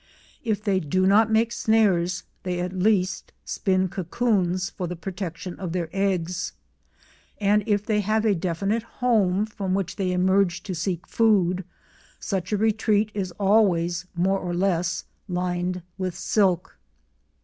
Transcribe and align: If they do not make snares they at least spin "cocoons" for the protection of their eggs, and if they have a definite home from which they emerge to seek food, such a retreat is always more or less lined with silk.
If 0.43 0.63
they 0.63 0.79
do 0.79 1.05
not 1.05 1.29
make 1.29 1.51
snares 1.51 2.23
they 2.41 2.59
at 2.59 2.73
least 2.73 3.33
spin 3.45 3.87
"cocoons" 3.87 4.71
for 4.71 4.87
the 4.87 4.95
protection 4.95 5.59
of 5.59 5.73
their 5.73 5.89
eggs, 5.93 6.53
and 7.39 7.63
if 7.67 7.85
they 7.85 7.99
have 8.01 8.25
a 8.25 8.33
definite 8.33 8.81
home 8.81 9.45
from 9.45 9.75
which 9.75 9.97
they 9.97 10.11
emerge 10.11 10.63
to 10.63 10.73
seek 10.73 11.05
food, 11.05 11.63
such 12.19 12.51
a 12.51 12.57
retreat 12.57 13.11
is 13.13 13.31
always 13.39 14.07
more 14.15 14.39
or 14.39 14.55
less 14.55 15.05
lined 15.29 15.83
with 15.99 16.15
silk. 16.17 16.79